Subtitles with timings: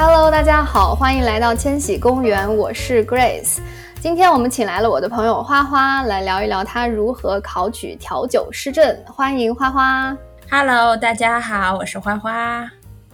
[0.00, 3.58] Hello，大家好，欢迎来到千禧公园，我是 Grace。
[3.98, 8.96] 今天我们请来了我的朋友花花来聊一聊她如何考取调酒师证。
[9.06, 10.16] 欢迎花花。
[10.48, 12.70] Hello，大家好，我是花花。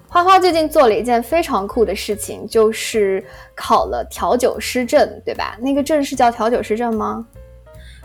[0.09, 3.25] 花花最近做了一件非常酷的事情，就是
[3.55, 5.57] 考了调酒师证，对吧？
[5.63, 7.25] 那个证是叫调酒师证吗？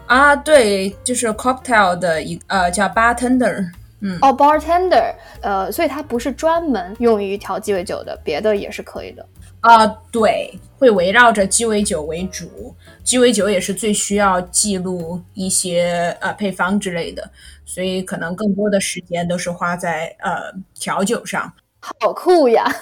[0.06, 3.72] 啊，对，就是 cocktail 的一呃叫 bartender。
[4.02, 9.26] 嗯，哦、b a r t e n d e r 呃，所以它不是专门用于调鸡尾酒的，别的也是可以的。
[9.62, 12.74] 啊，对，会围绕着鸡尾酒为主，
[13.04, 17.30] 鸡尾酒也是最需要记录一些呃配方之类的，
[17.66, 21.52] 所以可能更多的时间都是花在呃调酒上。
[21.82, 22.66] 好酷呀！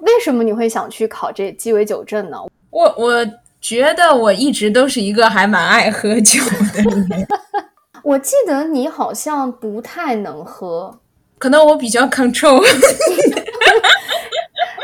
[0.00, 2.36] 为什么你会想去考这鸡尾酒证呢？
[2.70, 3.26] 我我
[3.60, 6.40] 觉得我一直都是一个还蛮爱喝酒
[6.74, 7.26] 的人，
[8.08, 10.98] 我记得你好像不太能喝，
[11.36, 12.56] 可能我比较 control。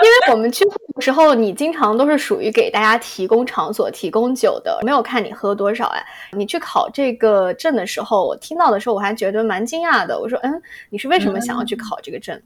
[0.05, 5.87] 因为我们去会的时候，你经常都是属于给大家提供场所、提供酒的，没有看你喝多少。
[5.87, 10.21] 哎，你去考这个证的时候，我听到的时候我还觉得蛮惊讶的。
[10.21, 12.39] 我说，嗯，你是为什么想要去考这个证？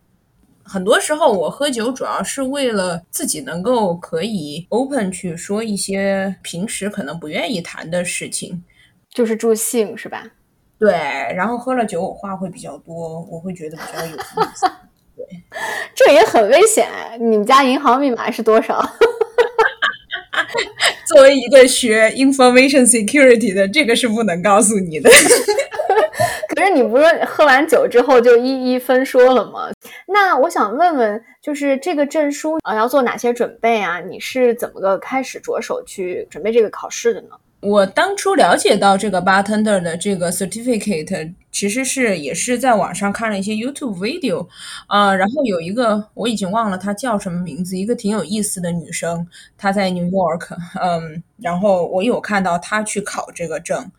[0.62, 8.62] 很多时候我喝酒主要是为了自己能够可以 open 去说一些平时可能不愿意谈的事情。
[9.10, 10.24] 就是助兴，是吧？
[10.78, 10.92] 对，
[11.34, 14.18] 然后喝了酒我话会比较多，我会觉得比较有意
[14.54, 14.66] 思。
[15.16, 15.26] 对
[15.94, 16.86] 这也很危险。
[17.18, 18.80] 你们家银行密码是多少？
[21.08, 25.10] 作为一个学 information security 的，这个是不能告诉你的。
[26.54, 29.70] 可是你不是喝完酒之后就一一分说了吗？
[30.06, 34.00] 那我想问问，就是这个证书啊、呃，要做哪些准备啊？
[34.00, 37.30] 你是怎么个开始着手去准备这个考试的呢？
[37.60, 44.46] 我当初了解到这个 bartender 的这个 certificate，其实是也是在网上看了一些 YouTube video，
[44.86, 49.26] 啊、呃，然后有一个我已经忘了她叫什么名字，一个挺有意思的女生，
[49.56, 53.90] 她在 New York，嗯，然后我有看到她去考这个证，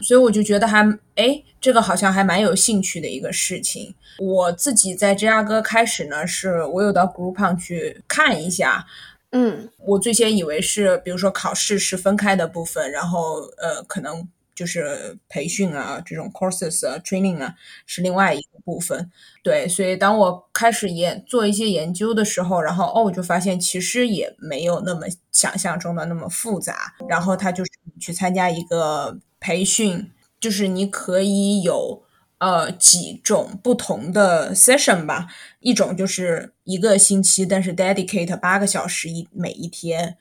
[0.00, 0.82] 所以我就觉得还
[1.16, 3.94] 哎，这个好像还蛮有兴趣的一个事情。
[4.18, 8.86] 我自己在芝加哥开始呢，是我有到 Groupon 去看一下。
[9.32, 17.54] 嗯，我最先以为是，比如说考试是分开的部分，然后呃，可能就是培训啊，这种 courses 啊，training 啊，
[17.86, 19.10] 是另外一个部分。
[19.42, 26.94] 对，所以当我开始研做一些研究的时候，然后哦，我就发现其实也没有那么想象中的那么复杂。
[27.08, 32.02] 然后他就是去参加一个培训，就是你可以有。
[32.42, 35.28] 呃，几种不同的 session 吧，
[35.60, 40.18] 一种就是一个星期，但是 dedicate 八个小时一每一天。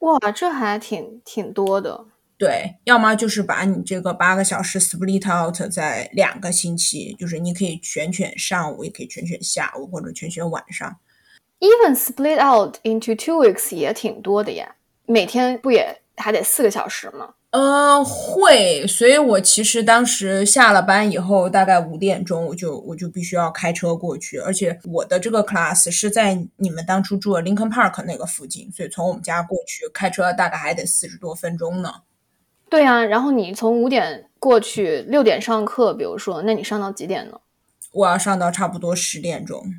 [0.00, 2.06] 哇，这还挺挺多的。
[2.36, 10.98] 对，要么就是把你这个八个小时 split out 在两个星期，就是你可以全选上午，也可以全选下午，或者全选晚上。
[11.60, 14.74] Even split out into two weeks 也挺多的呀，
[15.06, 17.34] 每天不也还得四个小时吗？
[17.50, 32.02] 呃，会，所以我其实当时下了班以后，大概五点钟，我就我就必须要开车过去，而且我的这个 class 是在你们当初住的 Lincoln Park 那个附近，所以从我们家过去开车大概还得四十多分钟呢。
[32.68, 37.40] 对啊，然后你从五点过去，六点上课，比如说，那你上到几点呢？
[37.90, 39.74] 我要上到差不多十点钟，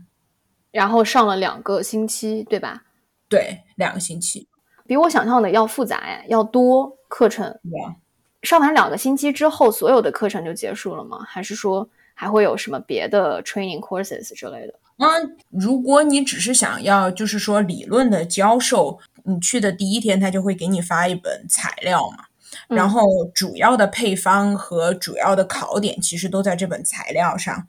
[0.72, 2.84] 然后上了两个星期，对吧？
[3.30, 4.50] 对，两个星期，
[4.92, 6.98] 比我想象的要复杂哎，要多。
[7.08, 7.96] 课程，yeah.
[8.42, 11.24] 上完两个星期之后，所有的课程就结束了吗？
[11.26, 14.74] 还是说还会有什么别的 training courses 之类的？
[14.98, 22.26] 嗯，如果你只是想要就是说理论的教授，你去的第一天他就会给你发一本材料嘛，
[22.68, 27.66] 嗯、然后主要的配方和主要的考点其实都在这本材料上。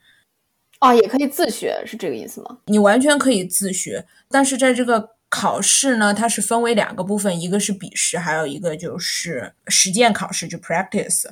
[0.80, 2.58] 哦，也可以自学，是这个意思吗？
[2.64, 5.10] 你完全可以自学，但是在这个。
[5.34, 11.26] 考试呢，它是分为两个部分，一个是笔试，还有一个就是实践考试，就 practice。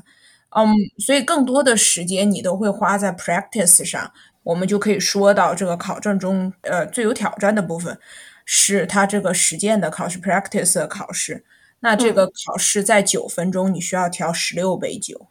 [0.56, 4.10] 嗯，所以更多的时间你都会花在 practice 上。
[4.42, 7.98] 我们就可以说到这个考证中，呃，最有挑战的部分
[8.46, 11.44] 是它这个实践的考试 practice 的考试。
[11.80, 15.26] 那这个考试在九分钟，你需要调十六杯酒。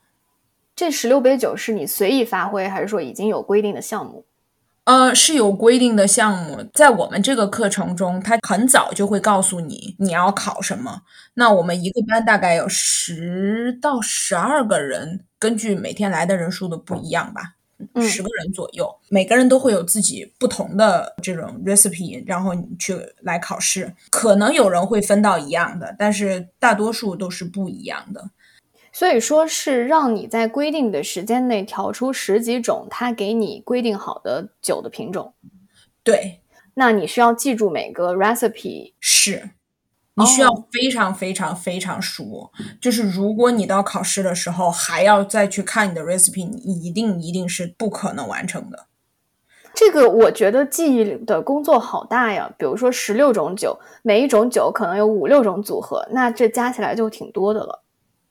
[0.75, 4.25] 这十六杯酒是你随意发挥，还是说已经有规定的项目？
[4.85, 11.01] 呃，是有规定的项目，在我们这个课程中，他很早就会告诉你你要考什么。
[11.35, 17.53] 那我们一个班大概有十到十二个人，根据每天来的人数的不一样吧，
[18.01, 23.93] 十个人左右，每个人都会有自己不同的这种 recipe，然后你去来考试。
[24.09, 28.27] 可能有人会分到一样的，但是大多数都是不一样的。
[28.99, 35.33] 所以说是让你在规定的时间内调出十几种他给你规定好的酒的品种。
[36.03, 36.41] 对，
[36.73, 38.91] 那你需要记住每个 recipe。
[38.99, 39.51] 是，
[40.15, 42.51] 你需要哦非常非常非常熟。
[42.81, 48.87] 就是如果你到考试的时候还要再去看你的 recipe，你一定一定是不可能完成的。
[49.73, 57.85] 这个我觉得记忆的工作好大呀，比如说十六种酒，每一种酒可能有五六种组合，那这加起来就挺多的了。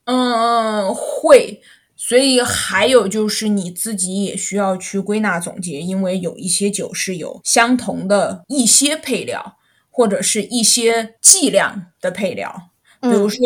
[0.08, 1.60] 嗯，会。
[2.00, 9.58] 所以还有就是你自己也需要去归纳总结，因为有一些酒是有相同的一些配料，
[9.90, 12.70] 或者是一些剂量的配料。
[13.02, 13.40] 比如说，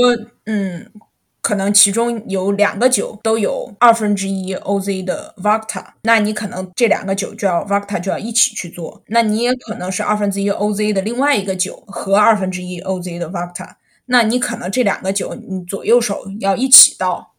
[0.45, 0.93] 嗯，
[1.41, 9.03] 可能其中有两个酒都有二分之一 OZ 的 Vodka，那你可能这两个酒就要 Vodka 就要一起去做。
[9.09, 13.71] 那你也可能是二分之一 OZ 的另外一个酒和二分之一 OZ 的 Vodka，
[14.07, 17.35] 那你可能这两个酒你左右手要一起倒。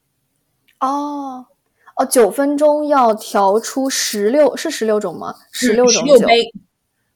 [0.80, 1.45] 哦
[1.95, 5.36] 哦，九分钟要调出十六是十六种吗？
[5.51, 6.27] 十六种酒。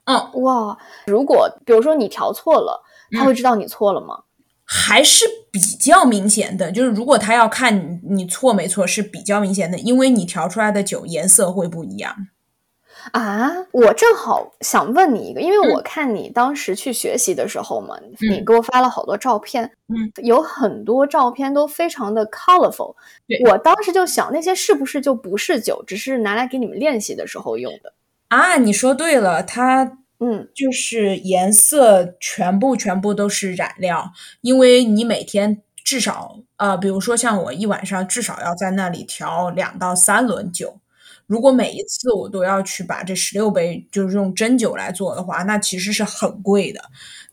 [0.06, 4.20] 嗯，哇，如果比如说你调错了，他会知道你错了吗？
[4.64, 12.16] 还是比较明显的，就是如果他要看你你错没错，是比较明显的，因为你调出来的酒颜色会不一样。
[13.12, 22.96] 啊，我正好想问你一个，因为我看你当时去学习的时候嘛，你给我发了好多照片，嗯，有很多照片都非常的 colorful，
[23.28, 27.94] 对我当时就想，那些是不是就不是酒，只是拿来给你们练习的时候用的？
[28.30, 34.12] 啊，你说对了，它嗯就是颜色全部全部都是染料，
[34.42, 40.80] 因为你每天至少呃，比如说像我一晚上至少要在那里调两到三轮酒。
[41.28, 46.82] 如果每一次我都要去把这十六杯就是用真酒来做的话，那其实是很贵的。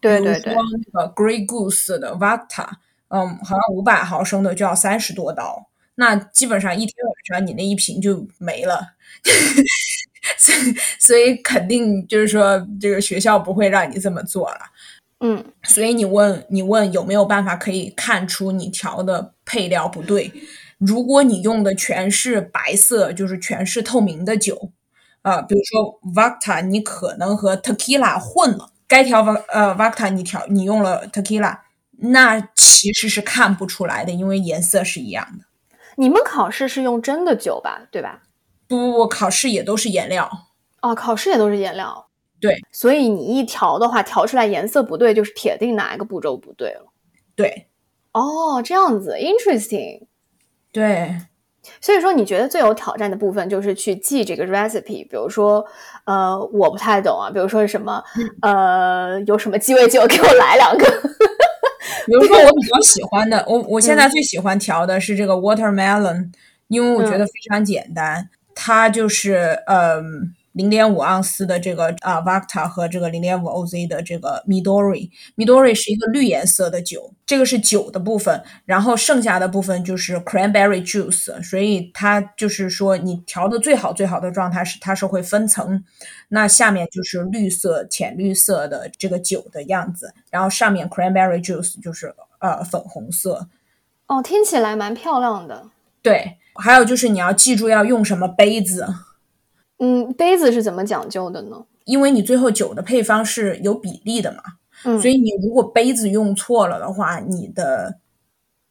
[0.00, 0.62] 对对对说
[0.92, 2.68] 那个 Grey Goose 的 Vodka，
[3.08, 8.94] 嗯，好像五百毫升的就要三十多刀，那基本上一天晚上你那一瓶就没了。
[10.38, 14.60] 所以，所以肯定就是说，这个学校不会让你这么做了。
[15.20, 20.32] 嗯，所以你问你问有没有办法可以看出你调的配料不对？
[20.86, 24.70] 如果你用的全是白色，就是全是透明的酒，
[25.22, 31.58] 啊、比如说 Vodka，你可能和 Tequila 混了，该调 v 呃 Vodka 你调你用了 Tequila，
[31.98, 35.44] 那其实是看不出来的，因为颜色是一样的。
[35.96, 38.22] 你们考试是用真的酒吧，对吧？
[38.66, 40.30] 不不不，考试也都是颜料。
[40.82, 42.08] 哦，考试也都是颜料。
[42.40, 46.92] 对，所以你一调的话，调出来颜色不对，就是铁定哪一个步骤不对了。
[47.34, 47.68] 对
[48.12, 50.06] 哦，这样子，interesting。
[50.74, 51.14] 对，
[51.80, 55.64] 所以说，你觉得最有挑战的部分就是去记这个 recipe，比如说，
[56.04, 58.02] 呃，我不太懂啊，比如说什么，
[58.42, 60.84] 呃，有什么鸡尾酒，给我来两个。
[62.06, 66.32] 比如说我比较喜欢的， 我我现在最喜欢调的是这个 watermelon，
[66.66, 70.34] 因为我觉得非常简单，它就是嗯。
[70.54, 85.82] 零点五盎司的这个啊 Vodka 和这个零点五 OZ 的这个 Midori，Midori 是一个绿颜色的酒，这个是酒的部分，然后剩下的部分就是 cranberry juice，所以它就是说你调的最好最好的状态是它是会分层，
[86.28, 93.48] 那下面就是绿色浅绿色的这个酒的样子，然后上面 cranberry juice 就是呃粉红色，
[94.06, 95.64] 哦，听起来蛮漂亮的。
[96.00, 98.86] 对，还有就是你要记住要用什么杯子。
[99.78, 101.64] 嗯，杯子是怎么讲究的呢？
[101.84, 104.38] 因为你最后酒的配方是有比例的嘛，
[104.84, 107.98] 嗯，所以你如果杯子用错了的话，你的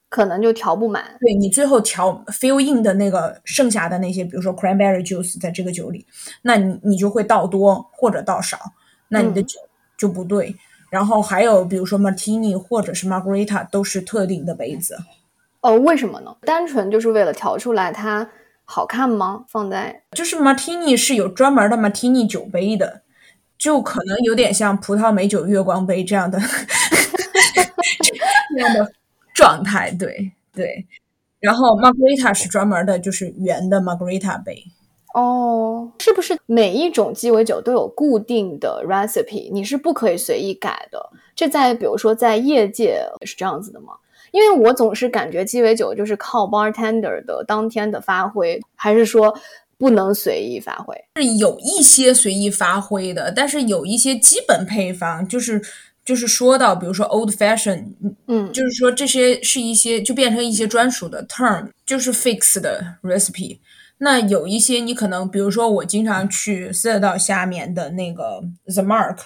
[0.09, 1.15] 可能就调不满。
[1.19, 6.05] 对你最后调 fill in 的那个剩下的那些，比如说 cranberry juice 在这个酒里，
[6.41, 8.57] 那你你就会倒多或者倒少，
[9.09, 9.59] 那你的嗯酒
[9.97, 10.55] 就不对。
[10.89, 14.95] 然后还有比如说 martini 或者是 margarita 都是特定的杯子。
[15.61, 16.35] 哦，为什么呢？
[16.41, 18.29] 单纯就是为了调出来它
[18.73, 19.45] 好看吗？
[19.47, 23.03] 放在就是 martini 是有专门的 martini 酒杯的，
[23.55, 26.39] 就可能有点像葡萄美酒月光杯这样的
[28.55, 28.91] 这样的
[29.35, 30.87] 状态，对对。
[31.39, 34.63] 然后 margarita 是专门的，就是圆的 margarita 杯。
[35.13, 39.53] 哦，是不是每一种鸡尾酒都有固定的 recipe？
[39.53, 41.11] 你是不可以随意改的。
[41.35, 43.93] 这在比如说在业界是这样子的吗？
[44.33, 49.33] 因为我总是感觉鸡尾酒就是靠 bartender 的当天的发挥，还是说
[49.77, 50.95] 不能随意发挥？
[51.15, 55.61] 是有一些随意发挥的，但是有一些基本配方，就是
[56.03, 57.85] 就是说到，比如说 old fashion，
[58.27, 63.59] 嗯，就是说这些是一些就变成一些专属的 term，就是 fix 的 recipe。
[63.99, 69.17] 那有一些你可能，比如说我经常去四道下面的那个 The Mark，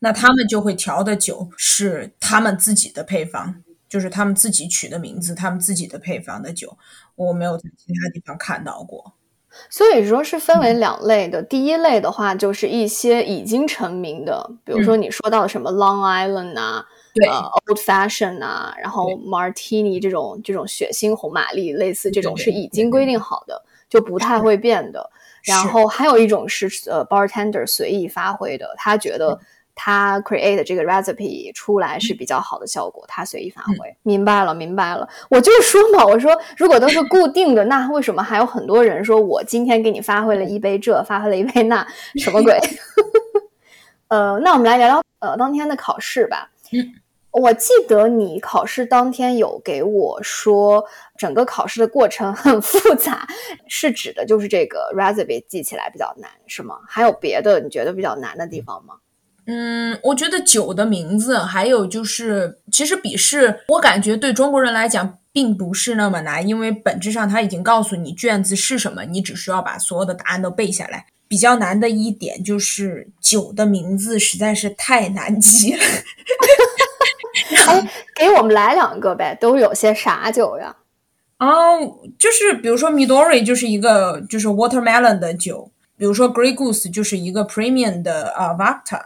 [0.00, 6.78] 那他们就会调的酒是他们自己的配方，就是他们自己取的名字，他们自己的配方的酒，
[7.16, 9.12] 我没有在其他地方看到过。
[9.68, 11.42] 所以说是分为两类的。
[11.42, 17.28] 第一类的话，就是一些已经成名的，比如说你说到什么 Long Island 啊，对。
[17.28, 23.18] 呃 Old Fashion 啊，然后 Martini 这种这种血腥红玛丽，类似这种是已经规定。
[23.18, 25.10] 好的，就不太会变的。
[25.42, 29.40] 然后还有一种是呃 bartender 随意发挥的，他觉得
[29.82, 33.96] 他 create 的这个 recipe 出来是比较好的效果，他随意发挥。
[34.02, 35.08] 明白了，明白了。
[35.30, 41.86] 我就说嘛，我说如果都是固定的，那为什么还有很多人说我今天给你发挥了一杯这，发挥了一杯那，
[42.20, 42.60] 什么鬼？
[44.08, 46.50] 呃，那我们来聊聊呃当天的考试吧。
[46.72, 46.92] 嗯。
[47.32, 50.84] 我记得你考试当天有给我说，
[51.16, 53.26] 整个考试的过程很复杂，
[53.66, 56.80] 是指的就是这个 recipe 记起来比较难，是吗？
[56.86, 58.94] 还有别的你觉得比较难的地方吗？
[58.96, 59.09] 嗯，
[60.02, 71.06] 我觉得酒的名字，还有就是，其实笔试，我感觉对中国人来讲并不是那么难，因为本质上他已经告诉你卷子是什么，你只需要把所有的答案都背下来。
[71.28, 75.80] 比较难的一点就是酒的名字实在是太难记了。
[77.68, 80.74] 哎，给我们来两个呗，都有些啥酒呀？
[81.38, 81.78] 哦，
[82.18, 89.00] 就是比如说 Midori 就是一个就是 watermelon 的酒，比如说 Grey Goose 就是一个 premium 的啊、vodka，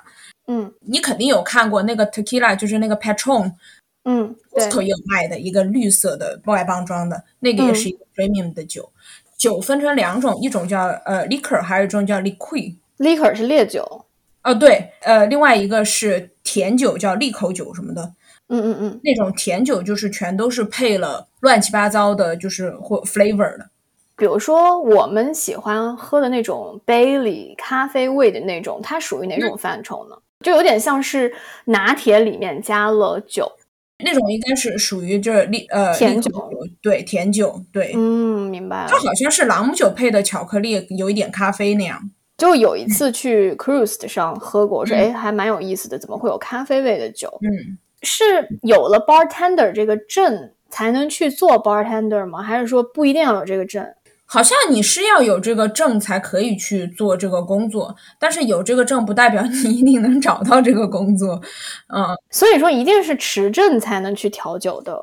[0.46, 3.52] 嗯你肯定有看过那个 tequila，就是那个 Patron，
[4.04, 8.90] 嗯，对 Costco 也有卖的一个绿色的外包装的，那个也是一个 premium 的酒。
[9.36, 12.76] 酒分成两种，一种叫呃 liquor，还有一种叫 liquid。
[12.98, 14.04] ，liquor 是烈酒。
[14.42, 18.12] 哦，对，呃，另外一个是甜酒，叫利口酒什么的。
[18.48, 23.70] 嗯嗯嗯，那种甜酒就是全都是配了乱七八糟的，就是或 flavor 的。
[24.16, 30.16] 比如说我们喜欢喝的那种 Bailey 咖啡味的那种，它属于哪种范畴呢？
[30.44, 31.34] 就有点像是
[31.64, 33.50] 拿铁里面加了酒。
[34.04, 36.30] 那种应该是属于就是利呃甜酒
[36.82, 38.98] 对甜酒，对，嗯，明白了它。
[38.98, 42.10] 好像是朗姆酒配的巧克力，有一点咖啡那样。
[42.36, 47.28] 就有一次去 cruise 上喝过，我说嗯哎，还蛮有意思的，怎么会有咖啡味的酒？
[47.42, 48.24] 嗯，是
[48.62, 52.42] 有了 bartender 这个证才能去做 bartender 吗？
[52.42, 53.86] 还是说不一定要有这个证？
[54.34, 61.40] 好像你是要有这个证才可以去做这个工作，但是有这个证不代表你一定能找到这个工作。
[61.86, 64.98] 嗯，所以说一定是持证才能去调酒的，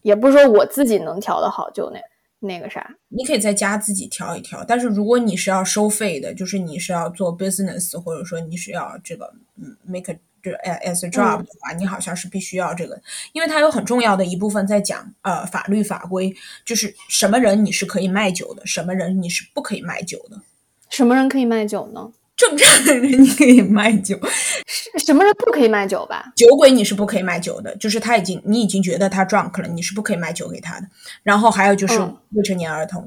[0.00, 2.00] 也不是说我自己能调的好就那
[2.38, 2.90] 那个啥。
[3.08, 13.00] 你可以在家自己调一调，但是如果你是要收费的，就是你是要做 business，或者说你是要这个嗯 make a 就是 as a job 的话，你好像是必须要这个，
[13.32, 20.40] 因为它有很重要的一部分在讲呃法律法规，就是什么人你是可以卖酒的，什么人你是不可以卖酒的。
[20.88, 22.10] 什么人可以卖酒呢？
[22.36, 24.18] 正常的人你可以卖酒，
[24.66, 26.32] 是什么人不可以卖酒吧？
[26.34, 30.86] 酒鬼你是不可以卖酒的，就是他已经你已经觉得他 drunk 了，你是不可以卖酒给他的。
[31.22, 33.06] 然后还有就是嗯未成年儿童，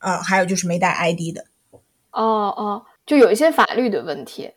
[0.00, 1.44] 呃，还有就是没带 ID 的。
[2.10, 4.50] 哦哦，就有一些法律的问题。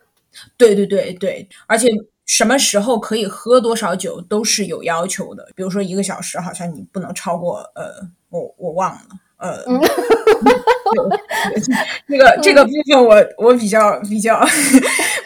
[0.57, 1.87] 对对对对，而且
[2.25, 8.99] 什么时候可以喝多少酒都是有要求的，比如说一个小时，好像你不能超过呃，我我忘了，
[9.37, 9.79] 呃，嗯
[12.07, 14.45] 这个这个部分我我比较比较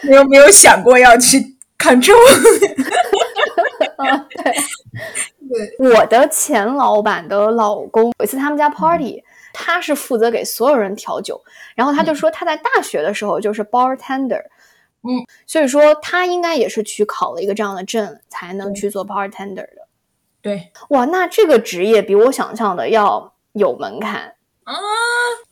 [0.02, 2.16] 没有没有想过要去 control。
[3.96, 4.54] 啊，对，
[5.78, 11.40] 我的前老板的老公有一次他们家 party，、他是负责给所有人调酒，
[11.76, 14.50] 然后他就说他在大学的时候就是 bartender，嗯，
[15.46, 19.88] 所以说他应该也是去考了一个这样的证才能去做 bartender 的。
[20.40, 24.34] 对哇，那这个职业比我想象的要有门槛。
[24.64, 24.74] 啊，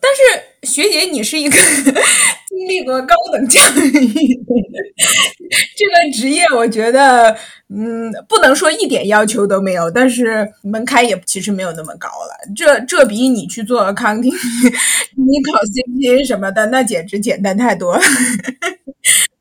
[0.00, 1.56] 但是学姐你是一个
[2.48, 3.90] 经历过高等教育
[5.76, 7.36] 这个职业我觉得，
[7.68, 12.54] 嗯，不能说一点要求都没有，但是门槛也其实没有那么高了。
[12.54, 14.32] 这这比你去做 accounting，
[15.16, 18.02] 你考 CPA 什么的，那简直简单太多了。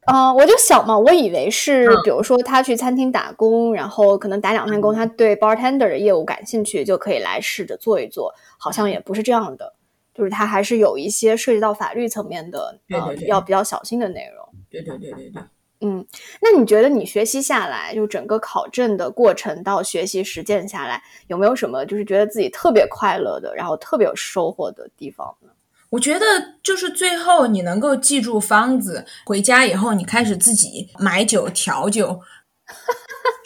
[0.10, 8.34] 啊、我就想嘛，我以为是嗯，比如说他去餐厅打工，然后可能打两份工，他对 bartender 的业务感兴趣，就可以来试着做一做。
[8.58, 9.76] 好像也不是这样的，
[10.14, 14.50] 就是他还是有一些涉及到法律层面的，对对对呃，要比较小心的内容。
[14.70, 15.44] 对对对对对。
[15.82, 16.06] 嗯，
[16.42, 25.50] 那你觉得你学习下来，就整个考证的过程到学习实践下来，有没有什么就是觉得自己特别快乐的，然后特别有收获的地方呢？
[25.90, 26.26] 我觉得
[26.62, 32.20] 就是最后你能够记住方子，回家以后你开始自己买酒调酒，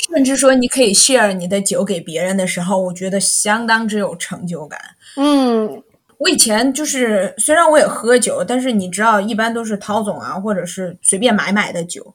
[0.09, 4.79] 甚至说你可以 share 你的酒给别人的时候，我觉得相当之有成就感。
[5.15, 5.81] 嗯，
[6.17, 12.13] 我以前就是虽然我也喝酒，但是你知道，一般都是涛总啊，或者是随便买买的酒。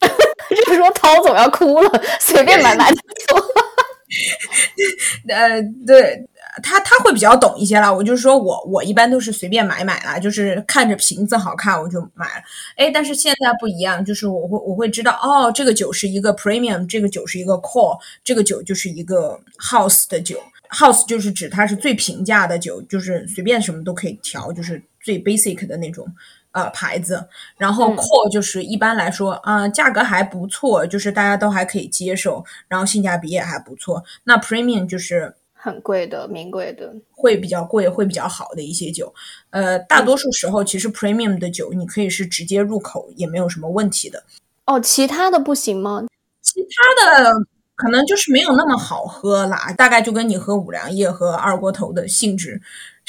[0.00, 3.36] 这个时候涛总要哭了，随便买买的酒。
[5.28, 6.26] 呃，对，
[6.62, 7.92] 他他会比较懂一些啦。
[7.92, 12.42] 我就是说我我一般都是随便买买啦，就是看着瓶子好看我就买了。
[12.76, 20.38] 哎，但是现在不一样，就是我会我会知道哦，这个酒是一个 premium，这个酒是一个 core，这个酒就是一个 house 的酒。
[20.70, 26.06] house 就是指它是最平价的酒，就是随便什么都可以调，就是最 basic 的那种
[26.52, 27.26] 呃牌子。
[27.56, 34.04] 然后 core 就是一般来说啊，价格还不错，就是大家都还可以接受，然后性价比也还不错。
[34.22, 39.12] 那 premium 就是很贵的，名贵的，会比较贵，会比较好的一些酒。
[39.50, 44.22] 呃，大多数时候其实 premium 的酒你可以是直接入口，也没有什么问题的。
[44.66, 46.06] 哦，其他的不行吗？
[46.40, 47.30] 其他的。
[47.76, 52.60] 可能就是没有那么好喝啦，大概就跟你喝五粮液和二锅头的性质，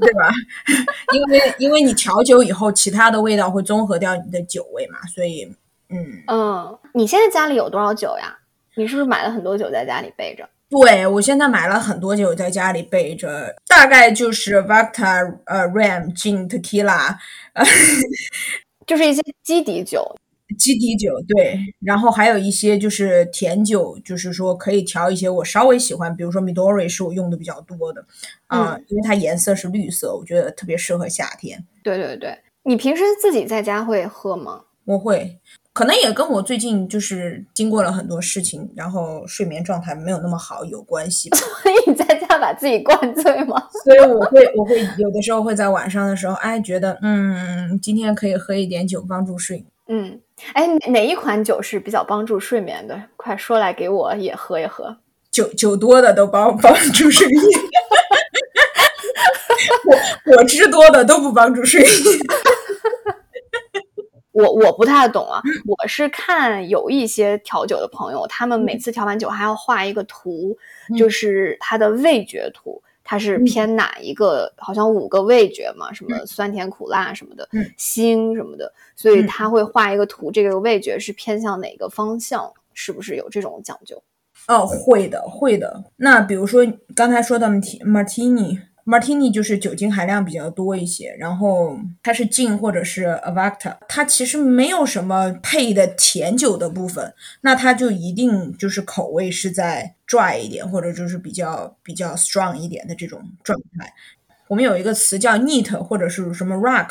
[0.00, 0.30] 对吧？
[1.12, 5.52] 因为因为你调酒以后，其他的味道会综合掉你的酒味嘛，所以
[5.88, 8.38] 嗯嗯，你现在家里有多少酒呀？
[8.76, 10.48] 你是不是买了很多酒在家里备着？
[10.70, 17.16] 对我现在买了很多酒在家里备着，大概就是 Vodka、呃 Ram、Gin、Tequila，
[18.86, 20.16] 就是一些基底酒。
[20.58, 28.04] 基底酒对，然后还有一些就是甜酒，就是说可以调一些我稍微喜欢，比如说 Midori 是我用的比较多的
[28.48, 31.64] 啊，因为它颜色是绿色，我觉得特别适合夏天。
[31.84, 34.62] 对对对，你平时自己在家会喝吗？
[34.86, 35.38] 我会，
[35.72, 41.30] 可能也跟我最近就是经过了很多事情，然后睡眠状态没有那么好有关系。
[41.62, 43.56] 所以你在家把自己灌醉吗？
[43.84, 49.64] 所以我会，我会有的时候会在晚上的时候，哎，觉得嗯，今天可以喝一点酒帮助睡。
[49.88, 50.20] 嗯。
[50.54, 53.00] 哎，哪一款酒是比较帮助睡眠的？
[53.16, 54.96] 快说来给我也喝一喝。
[55.30, 57.44] 酒酒多的都帮帮助睡眠，
[59.84, 61.92] 果果汁多的都不帮助睡眠。
[64.32, 70.56] 我我不太懂啊，我是看有一些调酒的朋友，他们每次调完酒还要画一个图，
[70.96, 72.82] 就是他的味觉图。
[73.02, 74.52] 它是偏哪一个？
[74.56, 82.52] 好像五个味觉嘛，什么酸甜苦辣什么的，腥什么的，所以他会画一个图，这个味觉是偏向哪个方向？
[82.72, 84.00] 是不是有这种讲究？
[84.46, 85.82] 哦，会的，会的。
[85.96, 86.64] 那比如说
[86.94, 88.60] 刚才说的 Martini。
[88.90, 103.94] Martini 就是酒精含量比较多一些，然后它是劲或者是 Avocta，它其实没有什么配的甜酒的部分，那它就一定就是口味是在 dry 一点，或者就是比较比较 strong 一点的这种状态。
[104.48, 106.88] 我们有一个词叫 neat 或者是什么 rock，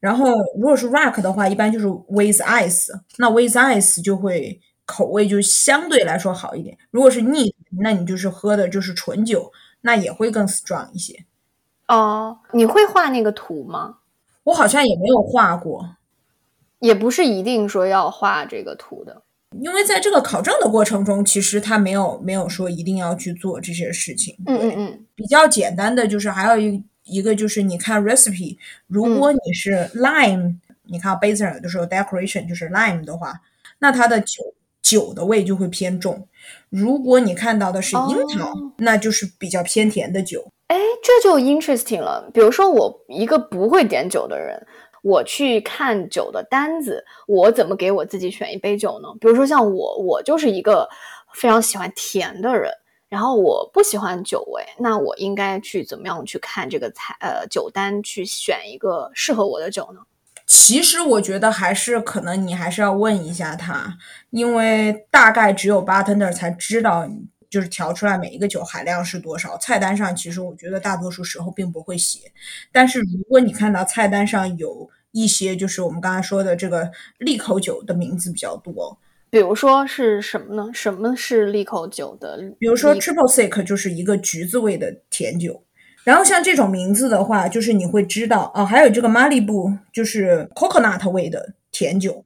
[0.00, 0.26] 然后
[0.58, 6.76] 如果是 rock 的话，一般就是 with ice，那 with ice 就会口味就相对来说好一点。
[6.90, 9.50] 如果是 neat，那你就是喝的就是纯酒。
[9.84, 11.24] 那也会更 strong 一些
[11.88, 12.38] 哦。
[12.52, 13.98] 你会画那个图吗？
[14.44, 15.96] 我好像也没有画过，
[16.80, 19.22] 也不是一定说要画这个图的。
[19.60, 24.36] 因为在这个考证的过程中，其实他没有没有说一定要去做这些事情。
[24.46, 33.40] 嗯嗯嗯，比较简单的就是还有一一个就是你看 recipe，如果你是 lime，你看 basil 的时候 decoration 就是 lime 的话，
[33.78, 34.42] 那它的酒
[34.82, 36.26] 酒的味就会偏重。
[36.70, 40.46] 如果你看到的是樱桃，那就是比较偏甜的酒。
[40.68, 42.30] 哎，这就 interesting 了。
[42.32, 44.66] 比如说，我一个不会点酒的人，
[45.02, 49.08] 我去看酒的单子，我怎么给我自己选一杯酒呢？
[49.20, 50.88] 比如说像我，我就是一个
[51.34, 52.72] 非常喜欢甜的人，
[53.08, 60.00] 然后我不喜欢酒味，那我应该去怎么样去看这个菜呃酒单，去选一个适合我的酒呢？
[60.56, 63.98] 其实我觉得还是可能你还是要问一下他，
[64.30, 67.10] 因为大概只有 bartender 才知道，
[67.50, 69.58] 就是调出来每一个酒含量是多少。
[69.58, 72.30] 菜单上其实我觉得大多数时候并不会写，
[72.70, 76.88] 但是如果你看到菜单上有一些就是我们刚才说的这个
[77.18, 78.96] 利口酒的名字比较多，
[79.30, 80.70] 比如说是什么呢？
[80.72, 82.38] 什么是利口酒的？
[82.60, 85.64] 比如说 triple sec 就是一个橘子味的甜酒。
[86.04, 92.24] 然后像这种名字的话，就是你会知道哦，还有这个马里布，就是 coconut 味的甜酒。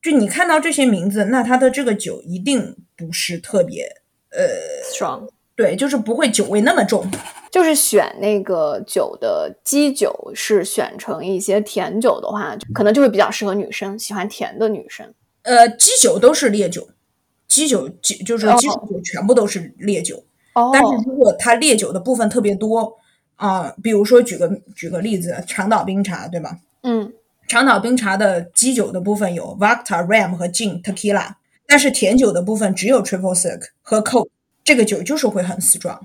[0.00, 3.84] 就你看到这些名字，那它的这个酒一定不是特别
[4.30, 4.48] 呃
[4.90, 7.06] strong，对，就是不会酒味那么重。
[7.50, 15.12] 就是选那个酒的基酒是选成一些甜酒的话，可能就会比较适合女生，喜欢甜的女生。
[15.42, 16.88] 呃，基酒都是烈酒，
[17.46, 20.24] 基酒基就是基础酒全部都是烈酒。
[20.54, 20.70] 哦。
[20.72, 22.96] 但是如果它烈酒的部分特别多。
[23.40, 26.58] 啊，比如说举个举个例子，长岛冰茶，对吧？
[26.82, 27.10] 嗯，
[27.48, 31.32] 长岛冰茶的基酒的部分有 Vodka、Ram 和 Gin、Tequila，
[31.66, 34.28] 但是甜酒的部分只有 Triple Sec 和 Coke，
[34.62, 36.00] 这个酒就是会很 strong。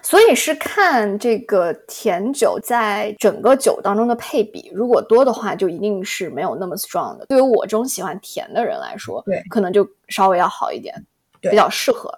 [0.00, 7.26] 所以是看这个甜酒在整个酒当中的配比，如果多的话，就一定是没有那么 strong 的。
[7.26, 11.04] 对于我这种喜欢甜的人来说，对，可能就稍微要好一点，
[11.40, 12.16] 比较适合。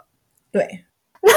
[0.52, 0.84] 对。
[1.22, 1.32] 那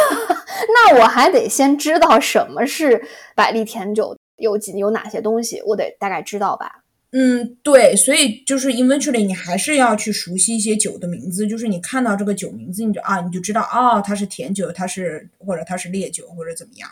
[0.67, 3.03] 那我还得先知道什么是
[3.35, 6.83] 百利甜酒，有几有哪些东西，我得大概知道吧。
[7.15, 16.89] 嗯，对，所以就是 eventually 你还是要去熟悉一些酒的名字，就是你看到这个酒名字，你就啊，你就知道哦，它是甜酒，它是或者它是烈酒或者怎么样。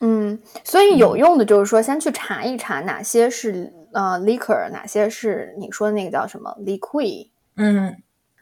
[0.00, 7.96] 嗯，所以有用的就是说，先去查一查哪些是呃 liquor，哪些是你说的那个叫什么 liquid，嗯，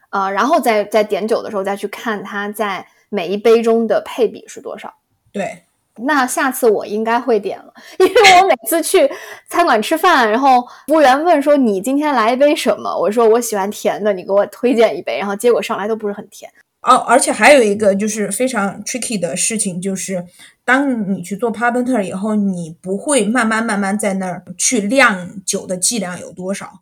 [0.09, 4.91] 呃，然后再在点酒的时候再去看它在每一杯中的配比是多少。
[5.31, 5.65] 对。
[5.97, 9.07] 那下次我应该会点了，因为我每次去
[9.49, 16.49] 餐馆吃饭，然后服务员问说你今天来一杯什么，我说我喜欢甜的，你给我推荐一杯，然后结果上来都不是很甜。
[16.81, 20.25] 哦，而且还有一个就是非常 tricky 的事情，就是
[20.63, 26.79] 当你去做 partner 以后，你不会慢慢慢慢在那儿去量酒的剂量有多少，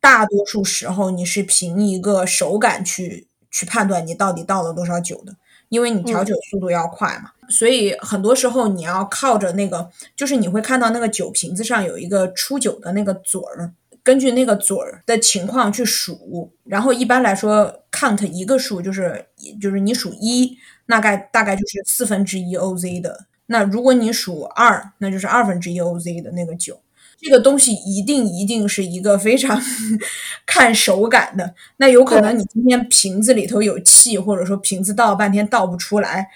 [0.00, 5.36] 大多数时候你是凭一个手感去去判断你到底倒了多少酒的。
[5.70, 19.24] 因为你调酒速度要快嘛，所以很多时候你要靠着那个，就是你会看到那个酒瓶子上有一个出酒的那个嘴儿，根据那个嘴儿的情况去数，然后一般来说 count 一个数就是
[19.60, 26.80] 就是你数一，大概大概就是四分之一 OZ 的，那如果你数二，那就是二分之一 OZ 的那个酒。
[27.22, 29.60] 这个东西一定一定是一个非常
[30.46, 36.28] 看手感的，那有可能你今天瓶子里头有气，或者说瓶子倒半天倒不出来，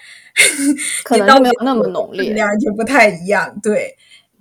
[1.03, 3.95] 可能没有那么浓烈，量就不太一样，对。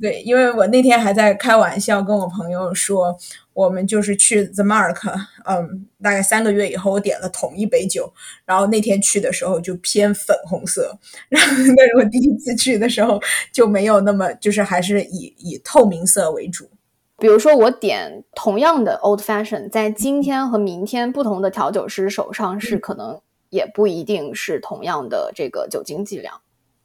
[0.05, 3.17] 对，因为我那天还在开玩笑跟我朋友说，
[3.55, 5.01] 我们就是去 The Mark，
[5.47, 8.13] 嗯，大概三个月以后，我点了同一杯酒，
[8.45, 10.99] 然后那天去的时候就偏粉红色，
[11.31, 13.19] 然后 那是我第一次去的时候
[13.51, 16.69] 就没有那么，就是还是以以透明色为主。
[17.17, 26.43] 比如说我点同样的 Old Fashion，在今天和明天不同的调酒师手上是可能也不一定是同样的这个酒精剂量，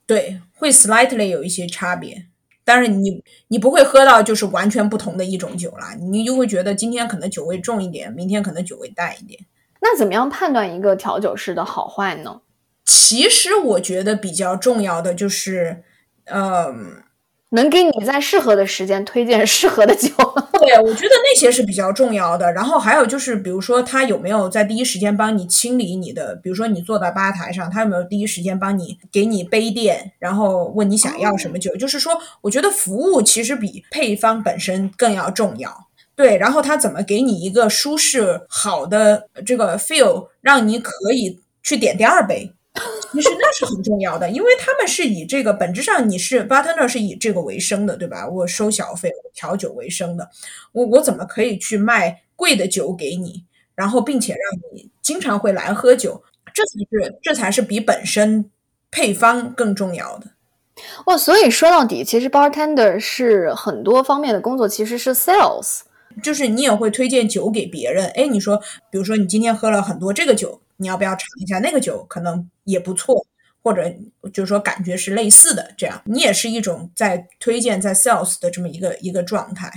[0.07, 2.27] 对，会 slightly 有一些差别。
[2.69, 9.39] 但是你你不会喝到就是完全不同的一种酒啦，你就会觉得今天可能酒味重一点，明天可能酒味淡一点。
[9.81, 12.41] 那怎么样判断一个调酒师的好坏呢？
[12.85, 15.83] 其实我觉得比较重要的就是，
[16.25, 17.01] 嗯。
[17.51, 20.09] 能给你在适合的时间推荐适合的酒，
[20.59, 22.51] 对我觉得那些是比较重要的。
[22.53, 31.75] 然后还有就是，比如说他有没有在第一时间帮你清理你的，比如说你坐在吧台上，他有没有第一时间帮你给你杯垫，然后问你想要什么酒。
[31.75, 35.87] 就是说，我觉得服务其实比配方本身更要重要。
[36.15, 42.53] 对，然后他怎么给你一个舒适好的这个 feel，让你可以去点第二杯。
[43.11, 48.27] 其实那是很重要的，因为他们是以这个本质上你是 bartender 是以这个为生的，对吧？
[48.27, 50.29] 我收小费，调酒为生的，
[50.71, 53.43] 我我怎么可以去卖贵的酒给你，
[53.75, 56.23] 然后并且让你经常会来喝酒？
[56.53, 58.49] 这才是这才是比本身
[58.91, 60.27] 配方更重要的。
[61.07, 65.81] 哇，所以说到底，其实 bartender 是很多方面的工作，其实是 sales，
[66.23, 68.07] 就是你也会推荐酒给别人。
[68.15, 70.61] 哎，你说，比如说你今天喝了很多这个酒。
[70.79, 72.05] 你要不要尝一下那个酒？
[72.07, 73.25] 可能也不错，
[73.61, 73.83] 或者
[74.33, 79.69] 就是说感觉是类似的，这样你也是一种在推荐在 sales 的这么一个一个状态。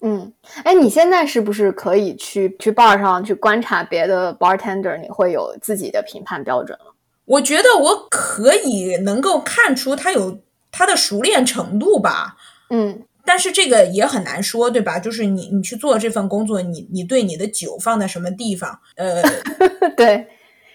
[0.00, 4.96] 嗯，哎，你现在是不是可以去去 bar 上去观察别的 bartender？
[5.00, 6.94] 你会有自己的评判标准了？
[7.24, 10.38] 我觉得我可以能够看出他有
[10.70, 12.36] 他的熟练程度吧。
[12.70, 13.02] 嗯。
[13.26, 14.98] 但是这个也很难说，对吧？
[14.98, 18.78] 就是你你去做这份工作，你你对你的酒放在什么地方？
[18.96, 19.22] 呃，
[19.96, 20.28] 对。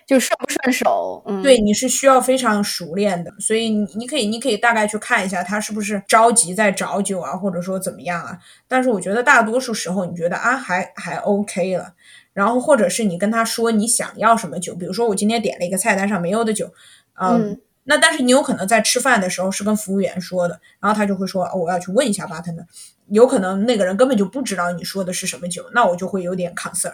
[0.09, 8.39] 就顺不顺手，嗯，对，你是需要非常熟练的，所以你你可以你可以大概去看一下他是不是着急在找酒啊，或者说怎么样啊。
[8.67, 11.93] 但是我觉得大多数时候你觉得啊还还 OK 了，
[12.33, 16.73] 然后或者是你跟他说你想要什么酒，比如说我今天点了一个菜单上没有的酒，
[17.21, 22.65] 嗯，那但是你有可能在吃饭的时候是跟服务员说的，然后他就会说我要去问一下 bartender，
[23.09, 26.93] 有可能那个人根本就不知道你说的是什么酒，那我就会有点 concern，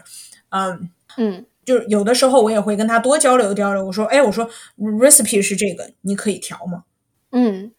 [0.50, 0.90] 嗯。
[1.16, 1.46] 嗯。
[1.66, 3.84] 就是有的时候我也会跟他多交流交流。
[3.86, 4.48] 我说，哎，我说
[4.78, 6.84] recipe 是这个，你可以调吗？
[7.32, 7.72] 嗯，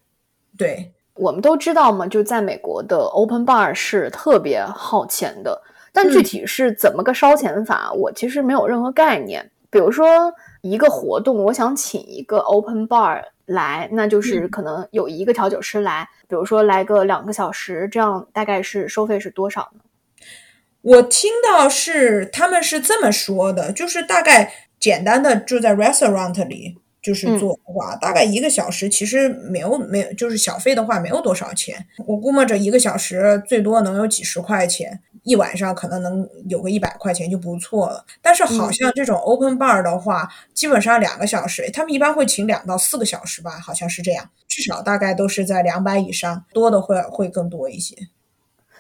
[0.59, 9.51] 对，我们都知道嘛，就在美国的 open bar 是特别耗钱的，但具体是怎么个烧钱法，我其实没有任何概念。
[9.71, 19.81] 比如说一个活动，我想请一个 open bar 来，那就是可能有一个调酒师来，比如说来个两个小时，这样大概是收费是多少呢？
[20.87, 31.85] 我听到是他们是这么说的，就是大概简单的就在 restaurant 里就是做的话，大概一个小时其实没有没有，就是小费的话没有多少钱。
[32.07, 38.05] 我估摸着一个小时最多能有几十块钱，一晚上可能能有个一百块钱就不错了。
[38.23, 47.97] 但是好像这种 open bar 的话，基本上两个小时，他们一般会请两到四个小时吧，好像是这样，至少大概都是在两百以上，多的会会更多一些。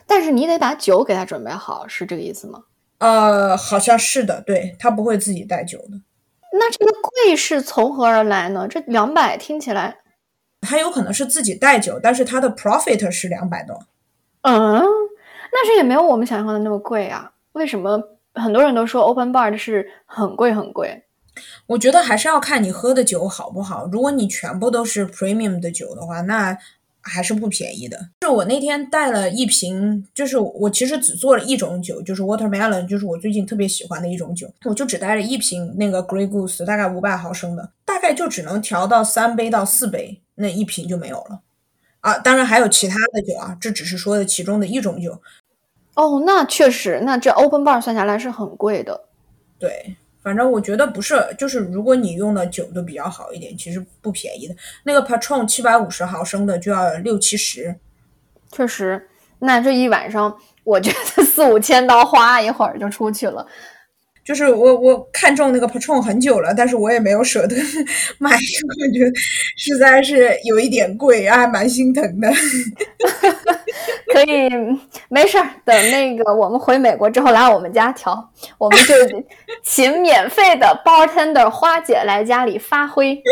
[0.06, 2.64] 但是你得把酒给他准备好，是这个意思吗？
[2.98, 6.00] 呃，好像是的，对他不会自己带酒的。
[6.52, 8.66] 那这个贵是从何而来呢？
[8.66, 9.98] 这两百听起来，
[10.62, 13.78] 他有可能是自己带酒，但是他的 profit 是两百多。
[14.42, 14.82] 嗯，
[15.52, 17.32] 那是也没有我们想象的那么贵啊。
[17.52, 18.00] 为什么
[18.34, 21.02] 很多人都说 open bar 是很贵很贵？
[21.66, 23.86] 我觉得还是要看你喝的酒好不好。
[23.92, 26.56] 如果你全部都是 premium 的酒的话，那
[27.06, 27.98] 还是不便宜的。
[28.20, 41.40] 是我那天带了一瓶，就是我其实只做了一种酒，就是 watermelon，就是我最近特别喜欢的一种酒，我就只带了一瓶那个 Grey Goose，大概五百毫升的，大概就只能调到三杯到四杯，那一瓶就没有了。
[42.00, 45.20] 啊，当然还有其他的酒啊，这只是说的其中的一种酒。
[45.94, 49.04] 哦，那确实，那这 open bar 算下来是很贵的。
[49.58, 49.96] 对。
[50.26, 54.56] 反正我觉得不是，就是如果你用的酒都比较好一点，其实不便宜的。
[54.82, 57.76] 那个 Patron 七百五十毫升的就要六七十，
[58.50, 59.08] 确实。
[59.38, 63.46] 那这一晚上，我觉得四五千刀花一会儿就出去了。
[64.26, 67.54] 就是我我看中那个 Patron 很久了，但是我也没有舍得
[68.18, 69.12] 买，我觉得
[69.56, 72.28] 实在是有一点贵，还蛮心疼的。
[74.12, 74.48] 可以，
[75.08, 75.46] 没事儿。
[75.64, 78.94] 等那个我们回美国之后来我们家调，我们就
[79.62, 83.22] 请免费的 bartender 花姐来家里发挥。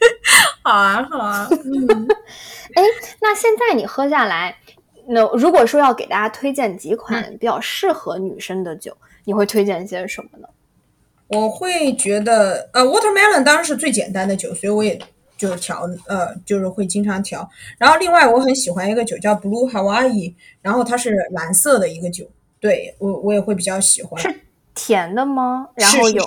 [0.62, 1.48] 好啊，好啊。
[1.50, 2.08] 嗯，
[2.74, 2.82] 哎，
[3.22, 4.54] 那现在你喝下来，
[5.08, 8.94] 那如果说要给大家推荐几款比较适合女生的酒。
[9.24, 10.48] 你会推荐一些什么呢？
[11.28, 14.98] 我会觉得，呃，watermelon 当然是最简单的酒，所以我也
[15.38, 17.48] 就调，呃，就是会经常调。
[17.78, 22.28] 然后另外我很喜欢一个酒叫 Blue Hawaii，然后它是蓝色的一个酒，
[22.60, 24.20] 对我我也会比较喜欢。
[24.20, 24.40] 是
[24.74, 25.68] 甜的吗？
[25.74, 26.22] 然后有，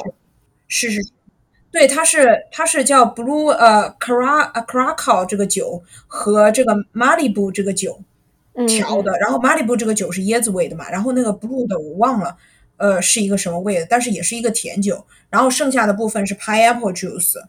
[0.67, 0.99] 是是，
[1.71, 7.99] 对，它是它是叫 Blue 呃 Cara Caracal 这个酒和这个 Malibu 这个酒
[8.67, 12.35] 调的，然后 Malibu 这个酒是椰子味的嘛，然后那个 Blue 的我忘了。
[12.77, 13.87] 呃，是一个什么味的？
[13.89, 17.39] 但是也是一个甜酒，然后剩下的部分是 pineapple juice。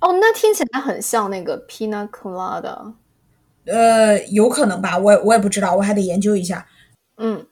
[0.00, 2.92] 哦，那听起来很像那个 pina colada。
[3.66, 6.66] 呃，有可能吧，我我也不知道，我还得研究一下。
[7.16, 7.46] 嗯，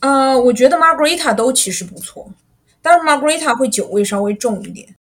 [0.00, 2.32] 呃，我觉得 margarita 都其实不错，
[2.80, 4.94] 但是 margarita 会酒味稍微重一点。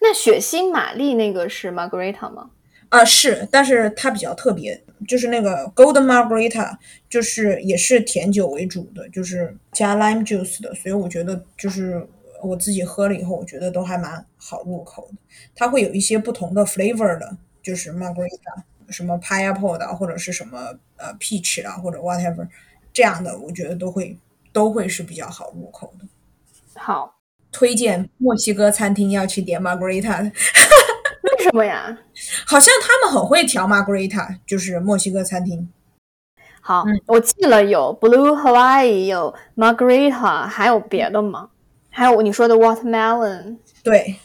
[0.00, 2.50] 那血腥玛丽那个是 margarita 吗？
[2.88, 4.82] 啊，是，但是它比较特别。
[5.06, 6.76] 就是那个 Golden Margarita，
[7.08, 12.04] 就是也是甜酒为主的，就是加 lime juice 的，所以我觉得就是
[12.42, 15.18] 我自己喝了以后，我觉得都还蛮好入口的。
[15.54, 22.48] 它会有一些不同的 flavor 的，就是 Margarita，什么 pineapple 的，或者是什么呃 peach 啊，或者 whatever
[22.92, 24.18] 这样的，我觉得都会
[24.52, 26.06] 都会是比较好入口的。
[26.74, 27.20] 好，
[27.52, 30.32] 推荐墨西哥餐厅要去点 Margarita。
[31.48, 31.96] 为什么呀？
[32.46, 35.68] 好像他们很会调 Margarita，就是墨西哥餐厅。
[36.60, 41.48] 好，嗯我记了，有 Blue Hawaii，有 Margarita，还有别的吗？
[41.90, 43.56] 还有你说的 Watermelon。
[43.82, 44.16] 对，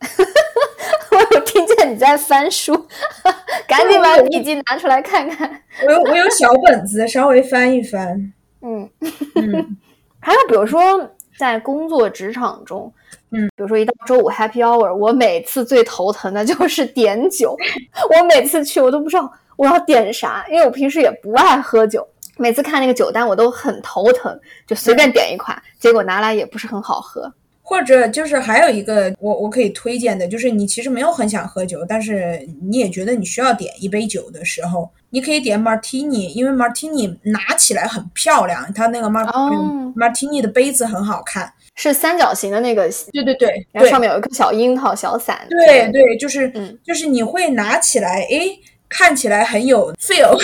[0.00, 2.72] 我有听见你在翻书，
[3.68, 5.62] 赶紧把笔记拿出来看看。
[5.86, 8.32] 我有我有小本子， 稍微翻一翻。
[8.62, 8.88] 嗯
[9.34, 9.76] 嗯，
[10.20, 12.92] 还有比如说在工作职场中。
[13.34, 17.56] 嗯，比如说一到周五 Happy Hour，我每次最头疼的就是点酒。
[18.16, 22.06] 我每次去，我都不知道我要点啥，因为我平时也不爱喝酒。
[22.36, 27.32] 每次看那个酒单，我都很头疼，就随便点一款，结果拿来也不是很好喝。
[27.66, 41.53] 或者就是还有一个我我可以推荐的，就是你其实没有很想喝酒，但是你也觉得你需要点一杯酒的时候，你可以点 Martini，因为 Martini 拿起来很漂亮，它那个 Martini 的杯子很好看。
[41.74, 45.46] 是三角形的那个，对对对，然后上面有一颗小樱桃小伞。
[45.48, 48.48] 对对，就是，嗯，就是你会拿起来，哎，
[48.88, 50.38] 看起来很有 feel，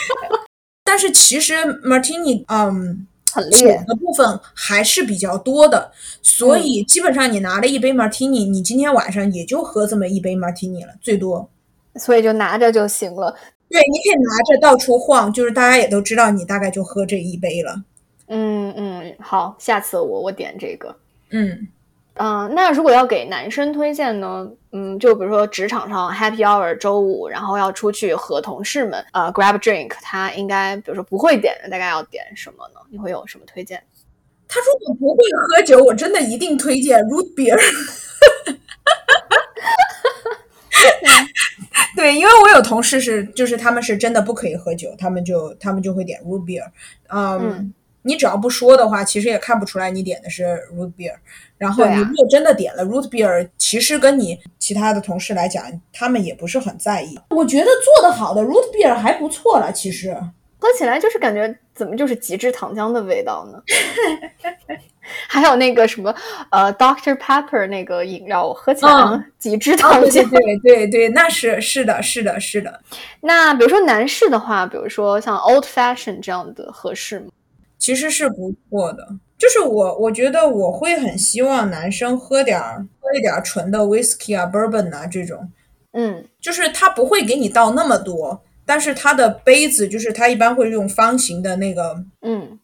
[0.84, 5.90] 但是其实 martini，嗯，很烈的部分还是比较多的，
[6.22, 11.48] 所以基本上你拿了一杯 martini，你今天晚上也就喝这么一杯 martini 了，最多。
[11.96, 13.36] 所以就拿着就行了。
[13.68, 17.82] 对，你可以拿着到处晃，就是大家也都知道你大概就喝这一杯了。
[18.34, 20.96] 嗯嗯，好，下次我我点这个。
[21.30, 21.68] 嗯
[22.14, 24.50] 嗯，那如果要给男生推荐呢？
[24.72, 32.80] 嗯，就比如说职场上 Happy Hour 周五，然后要出去和同事们呃 grab drink，他应该比如说不会点的，大概要点什么呢？
[32.90, 33.82] 你会有什么推荐？
[34.48, 35.22] 他如果不会
[35.56, 37.56] 喝酒，我真的一定推荐 root beer。
[41.94, 46.64] 对，因为我有同事是，就是他们是真的不可以喝酒，他们就他们就会点 root beer。
[47.10, 47.72] 嗯。
[48.02, 51.14] 你只要不说的话，其实也看不出来你点的是 root beer。
[51.58, 57.18] 然后你如果真的点了 root beer，其实跟你其他的同事来讲，他们也不是很在意。
[57.30, 60.16] 我觉得做的好的 root beer 还不错了，其实。
[60.58, 63.60] 喝起来就是感觉怎么就是极致糖浆的味道呢？
[65.28, 66.14] 还有那个什么
[66.50, 70.12] 呃，Doctor Pepper 那个饮料，我喝起来嗯极致啊，糖浆。
[70.12, 72.80] 对对对对对，那是是的，是的，是的。
[73.22, 77.26] 那比如说男士的话，比如说像 Old Fashion 这样的合适吗？
[77.82, 79.08] 其实是不错的。
[79.36, 85.50] 就是我，我觉得我会很希望男生喝点儿喝一点儿纯的 whisky 啊、bourbon 啊这种，
[85.90, 92.60] 嗯就是他不会给你倒那么多，但是他的杯子就是他一般会用方形的那个，嗯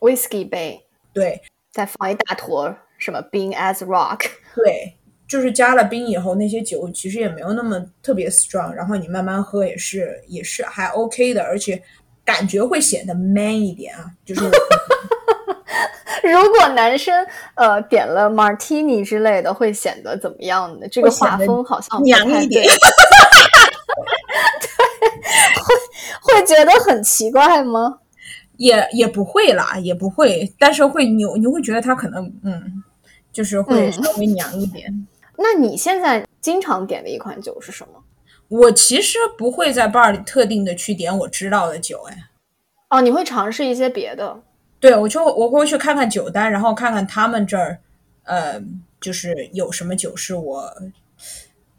[0.00, 1.40] ，Whisky 杯，对
[1.72, 4.26] 再放一大坨什么 Bean as Rock。
[4.54, 11.82] 对，就是加了冰以后，那些酒其实也没有那么特别 strong，然后你慢慢喝也是也是还 OK 的，而且
[12.28, 14.50] 感觉会显得 man 一点啊，就是我
[16.22, 20.86] 如果男生呃点了 Martini 之类的，会显得怎么样呢？
[20.92, 22.74] 这个画风好像娘一点 对。
[25.64, 28.00] 会会觉得很奇怪吗？
[28.58, 32.84] 也也不会啦，也不会，但是会扭，你会觉得他可能嗯，
[33.32, 35.06] 就是会嗯稍微娘一点。
[35.38, 38.02] 那你现在经常点的一款酒是什么？
[38.48, 42.28] 我其实不会在 bar 里特定的去点我知道的酒，哎，
[42.88, 44.42] 哦，你会尝试一些别的。
[44.80, 47.78] 对我就我会去看看酒单，然后看看他们这儿，
[48.22, 48.62] 呃，
[49.00, 50.72] 就是有什么酒是我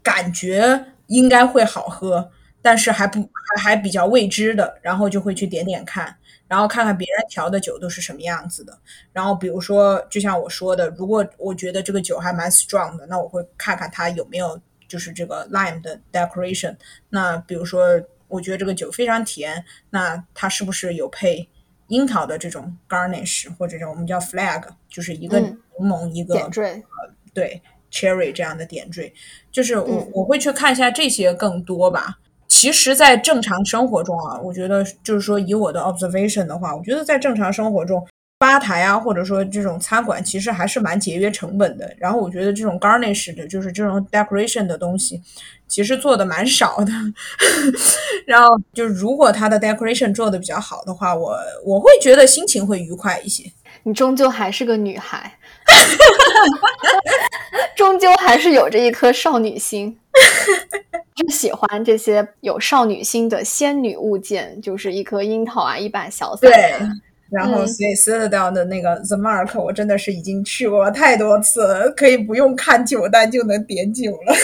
[0.02, 2.30] 感觉应该会好喝，
[2.62, 3.18] 但是还不
[3.56, 6.14] 还还比较未知的，然后就会去点点看，
[6.46, 8.78] 然后看看别人调的酒都是什么样子的。
[9.12, 16.76] 然后比如说，就像我说的，如果我觉得这个酒还蛮 strong 的，那我会看看它有没有就是这个 lime 的 decoration。
[17.10, 17.86] 那比如说，
[18.26, 21.48] 我觉得这个酒非常甜，那它是不是有配
[21.86, 26.82] 樱桃的这种 garnish 或者这种我们叫 flag，就是一个嗯柠檬、一个点缀，
[27.32, 29.12] 对 cherry 这样的点缀，
[29.52, 32.18] 就是我、嗯我会去看一下这些更多吧。
[32.48, 38.04] 其实，在正常生活中啊，我觉得就是说，以我的 observation 的话，我觉得在正常生活中，
[38.40, 41.94] 吧台啊，或者说这种餐馆，其实还是蛮节约成本的。
[41.98, 45.20] 然后，我觉得这种 garnish 的，就是这种 decoration 的东西，
[45.68, 46.90] 其实做的蛮少的。
[48.24, 53.44] 然后，就是如果它的 decoration 做的比较好的话，我我会觉得心情会愉快一些。
[53.82, 55.36] 你终究还是个女孩，
[57.76, 59.98] 终究还是有着一颗少女心。
[61.14, 66.50] 就喜欢这些有少女心的仙女物件，就是一颗樱桃啊，一把小伞。
[66.50, 66.74] 对，
[67.30, 74.34] 然后嗯所以 Citadel 的那个 The Mark，我真的是已经去过太多次了，可以不用看酒单就能点酒了。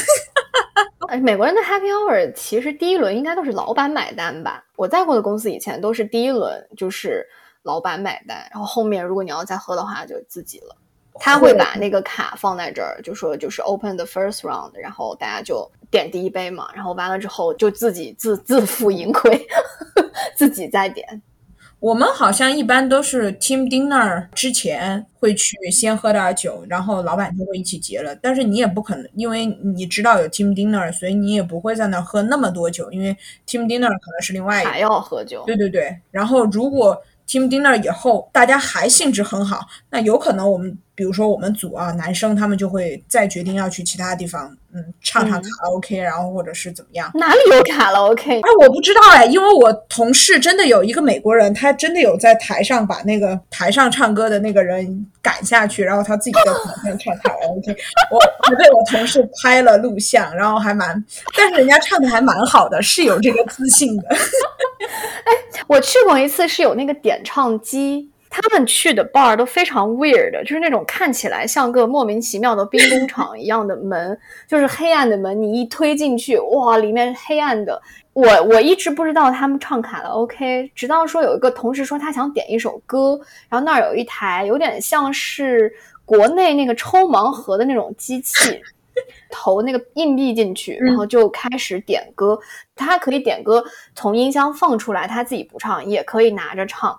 [1.09, 4.65] 哎，美国人的 Happy Hour 其实第一轮应该都是老板买单吧？
[4.77, 7.25] 我在过的公司以前都是第一轮就是
[7.63, 10.77] 老板买单，然后后面如果你要再喝的话就自己了。
[11.19, 19.47] 他会把那个卡放在这儿，就说就是 open the first round，然后大家就点第一杯嘛，然后完了之后就自己自自负盈亏，
[20.37, 21.23] 自己再点。
[21.79, 28.15] 我们好像一般都是 team dinner 之前会去先喝点酒，然后老板就会一起结了。
[28.17, 34.71] 但是你也不可能，因为你知道有 team dinner，所以你也不会在那喝那么多酒，因为 team dinner 可能是另外一个。
[34.71, 47.11] 还要喝酒，对对对，然后如果 team dinner 以后大家还兴致很好，那有可能我们比如说我们组啊，男生他们就会再决定要去其他地方，嗯，唱唱嗯卡拉 OK，、然后或者是怎么样。
[47.15, 48.41] 哪里有卡拉 OK？
[48.41, 57.77] 哎，我不知道哎，因为我同事真的有一个美国人，他真的有在台上把那个台上唱歌的那个人赶下去，然后他自己在台上唱卡拉 OK。
[58.11, 61.05] 我我被我同事拍了录像，然后还蛮，
[61.37, 64.09] 但是人家唱的还蛮好的，是有这个自信的。
[64.09, 65.33] 哎
[65.67, 68.11] 我去过一次，是有那个点唱机。
[68.43, 77.81] 他们去的 bar 都非常 weird，就是那种看起来像个莫名其妙的兵工厂一样的门，就是黑暗的门，你一推进去，哇，里面是黑暗的。
[78.13, 83.19] 我我一直不知道他们唱卡拉 OK，直到说有一个同事说他想点一首歌，
[83.49, 85.73] 然后那儿有一台有点像是
[86.05, 88.61] 国内那个抽盲盒的那种机器，
[89.31, 92.39] 投那个硬币进去，然后就开始点歌。
[92.75, 96.99] 他可以点歌从音箱放出来，他自己不唱，也可以拿着唱。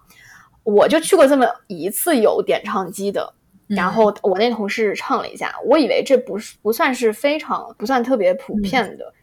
[0.67, 3.33] 我就去过这么一次有点唱机的，
[3.67, 9.13] 然后我那同事唱了一下，我以为这不是不算是非常不算特别普遍的。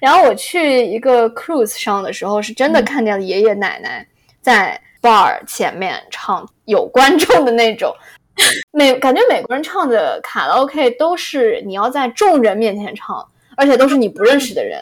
[0.00, 4.06] 然后我去一个 cruise 上的时候，是真的看见了爷爷奶奶
[4.40, 7.92] 在 bar 前面唱有观众的那种。
[8.70, 13.26] 美感觉美国人唱的卡拉 OK 都是你要在众人面前唱，
[13.56, 14.80] 而且都是你不认识的人。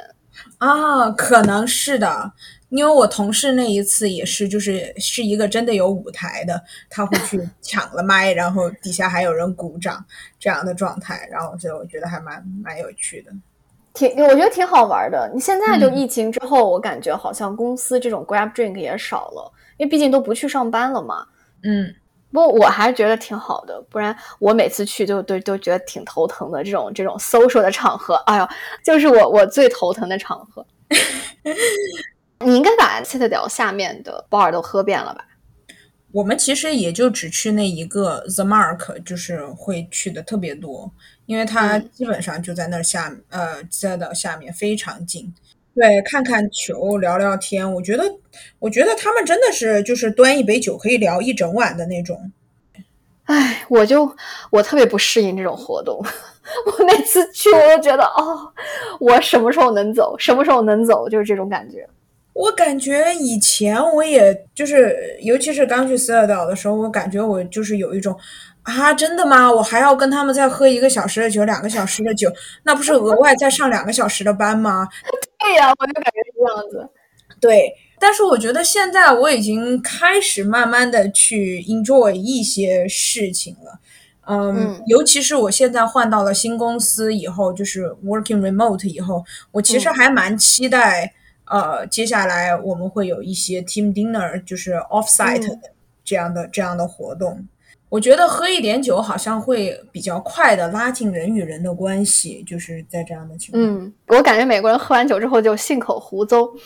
[0.58, 2.32] 啊，可能是的。
[2.72, 6.58] 因为我同事那一次也是，就是是一个真的有舞台的，
[6.88, 10.02] 他会去 抢了麦，然后底下还有人鼓掌
[10.38, 13.30] 这样的状态，然后所以我觉得还蛮蛮有趣的，
[13.92, 15.30] 挺我觉得挺好玩的。
[15.34, 21.26] 你现在就疫情之后，我感觉好像公司这种 grab drink 也少了，因为毕竟都不去上班了嘛。
[21.64, 21.94] 嗯，
[22.32, 26.64] 不过我还是觉得挺好的，不然我每次去就都都觉得挺头疼的。
[26.64, 28.48] 这种这种 social 的场合，哎呦，
[28.82, 30.66] 就是我我最头疼的场合。
[32.44, 35.26] 你应该把 Citadel 下面的 bar 都喝遍了吧？
[36.12, 40.92] 我们其实也就只去那一个 The Mark，就是会去的特别多，
[41.24, 45.32] 因为它基本上就在那下，呃，Citadel 下面非常近。
[45.74, 47.72] 对，看看球，聊聊天。
[47.72, 48.04] 我觉得，
[48.58, 52.30] 我觉得他们真的是就是端一杯酒可以聊一整晚的那种。
[53.24, 54.14] 哎，我就
[54.50, 55.96] 我特别不适应这种活动。
[56.66, 58.52] 我每次去，我都觉得哦，
[59.00, 60.14] 我什么时候能走？
[60.18, 61.08] 什么时候能走？
[61.08, 61.88] 就是这种感觉。
[62.34, 68.18] 我感觉以前我也就是，尤其是刚去斯特岛的时候，我感觉我就是有一种
[68.62, 69.52] 啊，真的吗？
[69.52, 74.88] 我还要跟他们再喝一个小时的酒，两个小时的酒，那不是额外再上两个小时的班吗？
[75.38, 76.88] 对呀，我就感觉是这样子。
[77.40, 83.78] 对，但是我觉得现在我已经开始慢慢的去 enjoy 一些事情了。
[84.26, 91.12] 嗯，尤其是我现在换到了新公司以后，就是 working remote 以后，我其实还蛮期待。
[91.46, 95.72] 呃，接下来我们会有一些 team dinner，就是 offsite 的
[96.04, 97.46] 这样的这样的活动。
[97.88, 103.62] 我觉得喝一点酒好像会比较快的拉近人与人的关系，就是在这样的情况。
[103.62, 106.50] 嗯，我感觉美国人喝完酒之后就信口胡诌。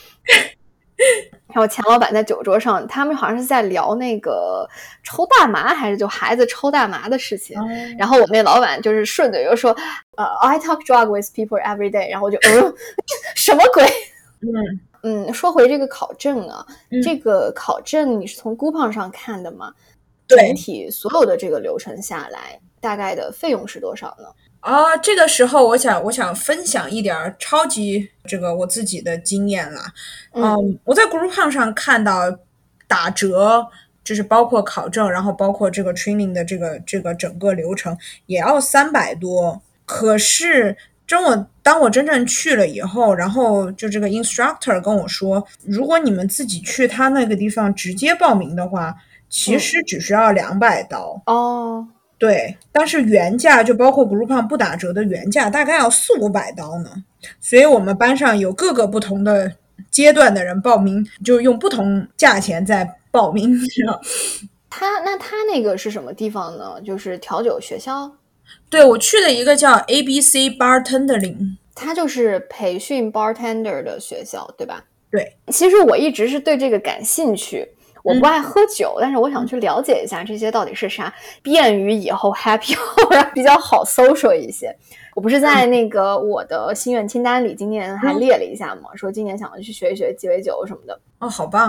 [1.48, 4.68] 然后钱老板在酒桌上，他们好像是在聊那个
[5.02, 7.56] 抽大麻，还是就孩子抽大麻的事情。
[7.98, 9.76] 然后我们那老板就是顺嘴就说
[10.16, 12.74] ：“呃，I talk drug with people every day。”然后我就嗯，
[13.36, 13.84] 什么鬼？
[14.40, 16.66] 嗯嗯，说回这个考证啊，
[17.02, 19.72] 这个考证你是从 g o o p n 上看的吗？
[20.26, 24.26] 对，整体所有的这个流程下来，大概的费用是多少呢？
[24.60, 29.92] 啊，这个时候我想我想分享一点超级这个我自己的经验啦。
[30.32, 32.36] 嗯，我在 g o o p n 上看到
[32.88, 33.68] 打折，
[34.02, 40.76] 就是包括考证，然后包括这个 training 的这个这个整个流程也要三百多，可是。
[41.06, 48.94] 真我当我真正去了以后，然后就这个 instructor 跟我说，如果你们自己去他那个地方直接报名的话，
[49.28, 51.86] 其实只需要两百刀哦。
[52.18, 56.90] 对，但是原价就包括 Groupon 不打折的原价，大概要四五百刀呢。
[57.40, 59.52] 所以我们班上有各个不同的
[59.90, 63.54] 阶段的人报名，就用不同价钱在报名。
[64.70, 66.80] 他那他那个是什么地方呢？
[66.82, 68.10] 就是调酒学校。
[68.68, 74.84] 对我去的一个叫 A B C Bartendering，它就是培训 bartender 的学校，对吧？
[75.10, 77.68] 对，其实我一直是对这个感兴趣。
[78.02, 84.72] 我不爱喝酒，但是我想去了解一下这些到底是啥，便于以后 happy hour 比较好 social 一些。
[85.16, 90.96] 我不是在那个我的心愿清单里，今年还列了一下嘛，说今年想要去学一学鸡尾酒什么的。
[91.18, 91.68] 哦，好棒！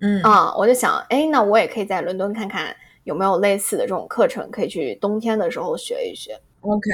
[0.00, 2.74] 嗯啊，我就想，哎，那我也可以在伦敦看看。
[3.08, 6.90] 有没有类似的这种课程可以去冬天的时候学一学？OK，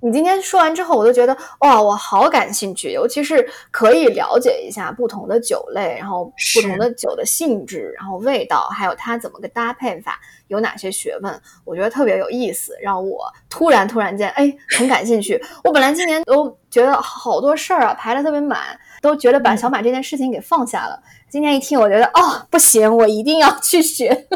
[0.00, 15.38] 你今天说完之后，我都觉得哇，我好感兴趣，尤其是可以了解一下不同的酒类，然后不同的酒的性质，然后味道，还有它怎么个搭配法，有哪些学问，我觉得特别有意思，让我突然突然间哎很感兴趣。
[15.62, 18.58] 我本来今年都觉得好多事儿啊排的特别满，
[19.02, 20.98] 都觉得把小马这件事情给放下了。
[21.28, 24.26] 今天一听，我觉得哦不行，我一定要去学。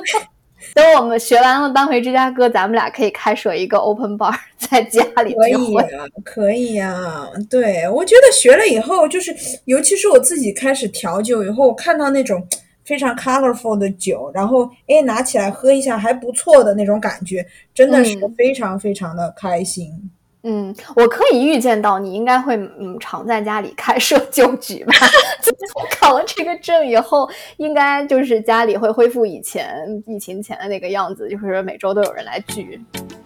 [0.73, 7.29] 等我们学完了搬回芝加哥，咱们俩可以开设一个 open bar， 在家里可以呀，可以呀。
[7.51, 9.35] 对，我觉得学了以后，就是
[9.67, 12.47] 尤其是我自己开始调酒以后，我看到那种
[12.85, 19.91] 非常 colorful 的酒，然后哎拿起来喝一下还不错的那种感觉，真的是非常非常的开心。
[19.91, 20.11] 嗯，
[20.95, 24.93] 我可以预见到你应该会嗯常在家里开设酒局吧。
[25.41, 29.75] 自从考了这个证以后，应该就是家里会恢复以前
[30.07, 32.79] 疫情前的那个样子，就是每周都有人来聚。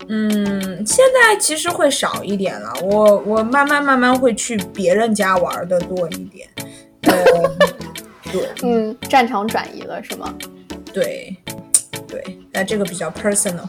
[0.09, 2.73] 嗯，现在其实会少一点了。
[2.83, 6.49] 我我慢慢慢慢会去别人家玩的多一点。
[8.33, 10.33] 对，嗯，战场转移了是吗？
[10.93, 11.37] 对。
[12.07, 13.69] 对，那这个比较 personal。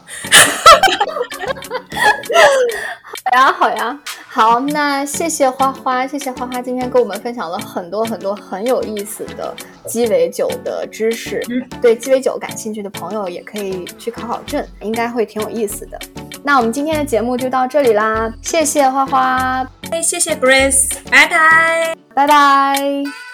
[3.22, 9.54] 好呀，好呀，好，那谢谢花花，谢谢花花今天跟我们分享了很多很多很有意思的
[9.86, 11.44] 鸡尾酒的知识。
[11.48, 15.98] 嗯，对鸡尾酒感兴趣的朋友也可以去考考证，应该会挺有意思的。
[16.42, 23.29] 那我们今天的节目就到这里啦，谢谢花花，哎，谢谢 Grace，拜拜，拜拜。